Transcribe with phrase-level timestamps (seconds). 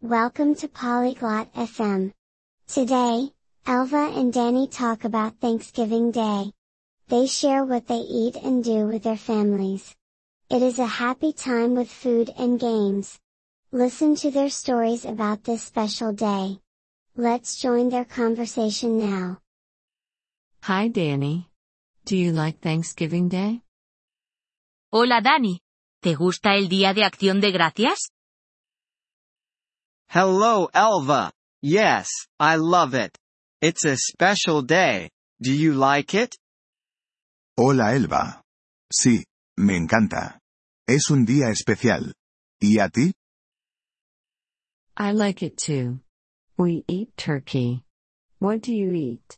[0.00, 2.12] Welcome to Polyglot FM.
[2.68, 3.32] Today,
[3.66, 6.52] Elva and Danny talk about Thanksgiving Day.
[7.08, 9.96] They share what they eat and do with their families.
[10.50, 13.18] It is a happy time with food and games.
[13.72, 16.60] Listen to their stories about this special day.
[17.16, 19.40] Let's join their conversation now.
[20.60, 21.50] Hi Danny.
[22.04, 23.62] Do you like Thanksgiving Day?
[24.92, 25.58] Hola Danny.
[26.00, 28.12] ¿Te gusta el Día de Acción de Gracias?
[30.10, 31.30] Hello Elva.
[31.60, 32.08] Yes,
[32.40, 33.14] I love it.
[33.60, 35.10] It's a special day.
[35.42, 36.34] Do you like it?
[37.58, 38.40] Hola Elva.
[38.90, 39.24] Sí,
[39.58, 40.38] me encanta.
[40.88, 42.14] Es un día especial.
[42.62, 43.12] ¿Y a ti?
[44.96, 46.00] I like it too.
[46.56, 47.84] We eat turkey.
[48.38, 49.36] What do you eat?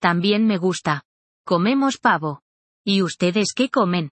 [0.00, 1.02] También me gusta.
[1.44, 2.38] Comemos pavo.
[2.86, 4.08] ¿Y ustedes qué comen?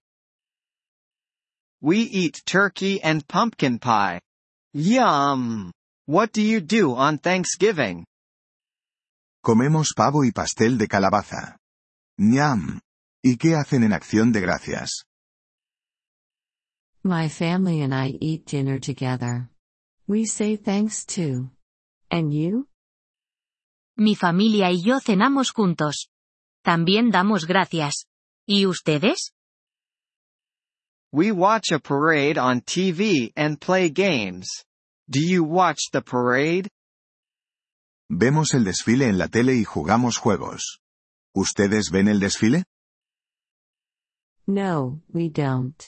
[1.79, 4.19] We eat turkey and pumpkin pie.
[4.73, 5.73] Yum!
[6.05, 8.05] What do you do on Thanksgiving?
[9.43, 11.57] Comemos pavo y pastel de calabaza.
[12.17, 12.79] ¡Ñam!
[13.21, 15.03] ¿Y qué hacen en acción de gracias?
[17.03, 19.49] My family and I eat dinner together.
[20.07, 21.49] We say thanks too.
[22.09, 22.67] And you?
[23.97, 26.07] Mi familia y yo cenamos juntos.
[26.63, 28.05] También damos gracias.
[28.47, 29.33] ¿Y ustedes?
[31.11, 34.63] We watch a parade on TV and play games.
[35.11, 36.69] Do you watch the parade?
[38.09, 40.79] Vemos el desfile en la tele y jugamos juegos.
[41.35, 42.63] ¿Ustedes ven el desfile?
[44.47, 45.83] No, we don't.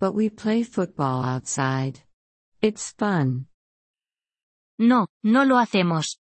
[0.00, 2.00] But we play football outside.
[2.62, 3.48] It's fun.
[4.78, 6.18] No, no lo hacemos.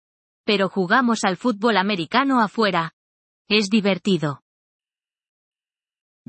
[0.45, 2.91] Pero jugamos al fútbol americano afuera.
[3.49, 4.43] Es divertido.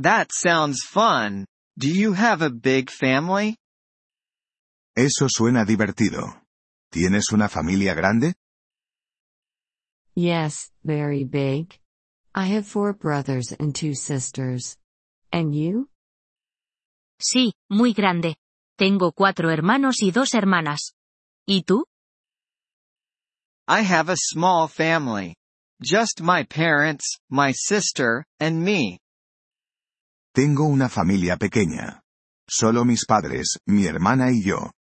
[0.01, 1.45] That sounds fun.
[1.77, 3.59] Do you have a big family?
[4.99, 6.43] Eso suena divertido.
[6.91, 8.35] ¿Tienes una familia grande?
[10.17, 11.79] Yes, very big.
[12.35, 14.77] I have four brothers and two sisters.
[15.31, 15.89] And you?
[17.21, 18.39] Sí, muy grande.
[18.77, 20.95] Tengo cuatro hermanos y dos hermanas.
[21.47, 21.85] ¿Y tú?
[23.69, 25.37] I have a small family.
[25.81, 28.99] Just my parents, my sister, and me.
[30.35, 32.03] Tengo una familia pequeña.
[32.49, 34.73] Solo mis padres, mi hermana y yo.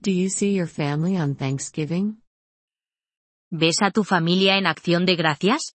[0.00, 2.18] Do you see your family on Thanksgiving?
[3.50, 5.74] ¿Ves a tu familia en acción de gracias?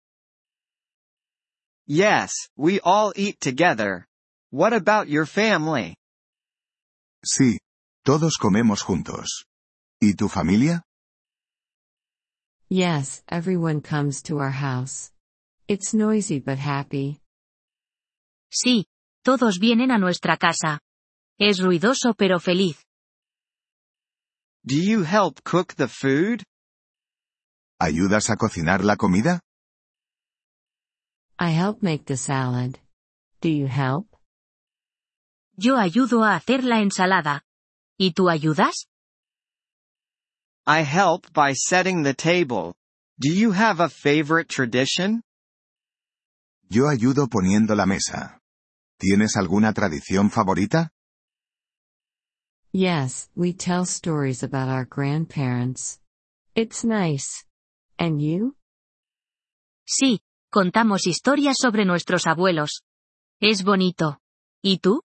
[1.86, 4.06] Yes, we all eat together.
[4.50, 5.96] What about your family?
[7.24, 7.58] Sí,
[8.04, 9.46] todos comemos juntos.
[10.02, 10.82] ¿Y tu familia?
[12.68, 15.12] Yes, everyone comes to our house.
[15.66, 17.20] It's noisy but happy.
[18.52, 18.84] Sí,
[19.24, 20.80] todos vienen a nuestra casa.
[21.38, 22.84] Es ruidoso pero feliz.
[24.64, 26.44] Do you help cook the food?
[27.80, 29.40] ¿Ayudas a cocinar la comida?
[31.38, 32.78] I help make the salad.
[33.40, 34.06] Do you help?
[35.56, 37.42] Yo ayudo a hacer la ensalada.
[37.98, 38.86] ¿Y tú ayudas?
[40.66, 42.74] I help by setting the table.
[43.18, 45.22] Do you have a favorite tradition?
[46.68, 48.40] Yo ayudo poniendo la mesa.
[48.98, 50.90] ¿Tienes alguna tradición favorita?
[52.72, 55.98] Yes, we tell stories about our grandparents.
[56.54, 57.44] It's nice.
[57.98, 58.54] And you?
[59.84, 60.20] Sí,
[60.52, 62.82] contamos historias sobre nuestros abuelos.
[63.40, 64.18] Es bonito.
[64.62, 65.00] ¿Y tú?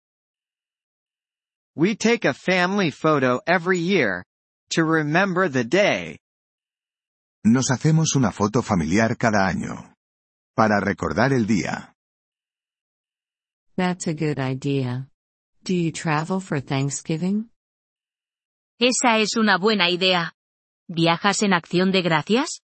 [1.76, 4.24] We take a family photo every year.
[4.76, 6.20] To remember the day.
[7.44, 9.92] Nos hacemos una foto familiar cada año.
[10.56, 11.96] Para recordar el día.
[13.76, 15.08] That's a good idea.
[15.64, 17.50] Do you travel for Thanksgiving?
[18.80, 20.34] Esa es una buena idea.
[20.90, 22.62] ¿Viajas en acción de gracias?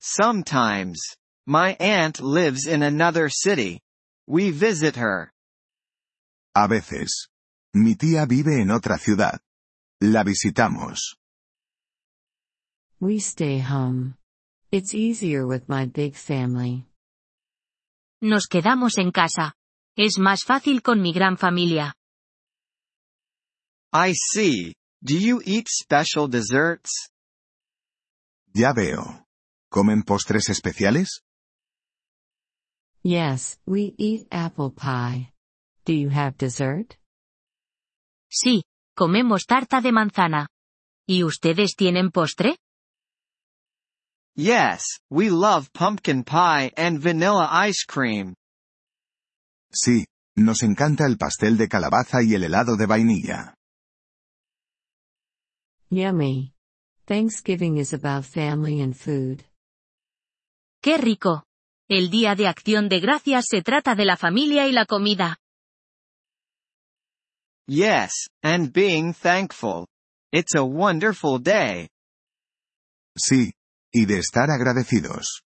[0.00, 1.16] Sometimes.
[1.44, 3.80] My aunt lives in another city.
[4.28, 5.32] We visit her.
[6.54, 7.30] A veces.
[7.74, 9.40] Mi tía vive en otra ciudad.
[10.00, 11.16] La visitamos.
[13.00, 14.14] We stay home.
[14.70, 16.86] It's easier with my big family.
[18.20, 19.54] Nos quedamos en casa.
[19.96, 21.96] Es más fácil con mi gran familia.
[23.92, 24.74] I see.
[25.04, 27.10] Do you eat special desserts?
[28.54, 29.26] Ya veo.
[29.70, 31.20] ¿Comen postres especiales?
[33.02, 35.32] Yes, we eat apple pie.
[35.84, 36.94] Do you have dessert?
[38.30, 38.62] Sí,
[38.96, 40.48] comemos tarta de manzana.
[41.06, 42.56] ¿Y ustedes tienen postre?
[44.34, 48.34] Yes, we love pumpkin pie and vanilla ice cream.
[49.70, 50.06] Sí,
[50.36, 53.54] nos encanta el pastel de calabaza y el helado de vainilla.
[55.92, 56.54] Yummy.
[57.04, 59.44] Thanksgiving is about family and food.
[60.82, 61.44] ¡Qué rico!
[61.86, 65.36] El Día de Acción de Gracias se trata de la familia y la comida.
[67.68, 69.86] Yes, and being thankful.
[70.32, 71.90] It's a wonderful day.
[73.14, 73.52] Sí,
[73.92, 75.42] y de estar agradecidos.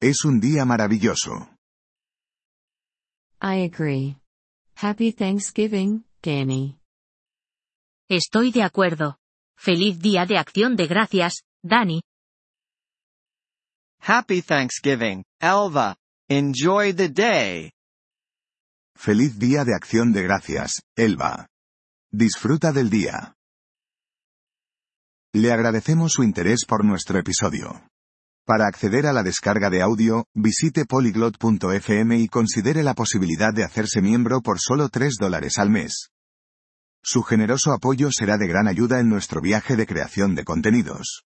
[0.00, 1.50] Es un día maravilloso.
[3.42, 4.16] I agree.
[4.74, 6.78] Happy Thanksgiving, Danny.
[8.08, 9.18] Estoy de acuerdo.
[9.64, 12.02] Feliz Día de Acción de Gracias, Dani.
[14.00, 15.94] Happy Thanksgiving, Elva.
[16.28, 17.70] Enjoy the day.
[18.96, 21.46] Feliz Día de Acción de Gracias, Elba.
[22.10, 23.36] Disfruta del día.
[25.32, 27.86] Le agradecemos su interés por nuestro episodio.
[28.44, 34.02] Para acceder a la descarga de audio, visite polyglot.fm y considere la posibilidad de hacerse
[34.02, 36.11] miembro por solo 3 dólares al mes.
[37.04, 41.24] Su generoso apoyo será de gran ayuda en nuestro viaje de creación de contenidos.